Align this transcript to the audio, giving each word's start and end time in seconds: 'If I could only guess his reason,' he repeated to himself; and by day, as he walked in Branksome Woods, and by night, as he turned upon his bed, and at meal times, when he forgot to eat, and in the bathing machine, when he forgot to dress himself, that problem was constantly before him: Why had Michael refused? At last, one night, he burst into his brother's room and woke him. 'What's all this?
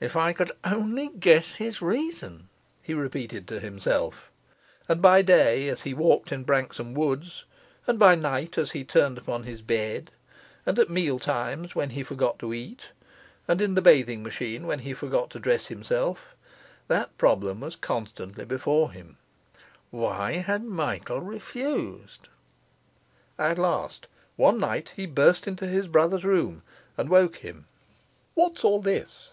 'If 0.00 0.16
I 0.16 0.32
could 0.32 0.50
only 0.64 1.10
guess 1.16 1.54
his 1.54 1.80
reason,' 1.80 2.48
he 2.82 2.92
repeated 2.92 3.46
to 3.46 3.60
himself; 3.60 4.28
and 4.88 5.00
by 5.00 5.22
day, 5.22 5.68
as 5.68 5.82
he 5.82 5.94
walked 5.94 6.32
in 6.32 6.42
Branksome 6.42 6.92
Woods, 6.92 7.44
and 7.86 7.96
by 7.96 8.16
night, 8.16 8.58
as 8.58 8.72
he 8.72 8.82
turned 8.82 9.16
upon 9.16 9.44
his 9.44 9.62
bed, 9.62 10.10
and 10.66 10.76
at 10.80 10.90
meal 10.90 11.20
times, 11.20 11.76
when 11.76 11.90
he 11.90 12.02
forgot 12.02 12.40
to 12.40 12.52
eat, 12.52 12.86
and 13.46 13.62
in 13.62 13.74
the 13.76 13.80
bathing 13.80 14.24
machine, 14.24 14.66
when 14.66 14.80
he 14.80 14.92
forgot 14.92 15.30
to 15.30 15.38
dress 15.38 15.66
himself, 15.68 16.34
that 16.88 17.16
problem 17.16 17.60
was 17.60 17.76
constantly 17.76 18.44
before 18.44 18.90
him: 18.90 19.18
Why 19.92 20.32
had 20.38 20.64
Michael 20.64 21.20
refused? 21.20 22.28
At 23.38 23.56
last, 23.56 24.08
one 24.34 24.58
night, 24.58 24.94
he 24.96 25.06
burst 25.06 25.46
into 25.46 25.68
his 25.68 25.86
brother's 25.86 26.24
room 26.24 26.64
and 26.98 27.08
woke 27.08 27.36
him. 27.36 27.66
'What's 28.34 28.64
all 28.64 28.80
this? 28.82 29.30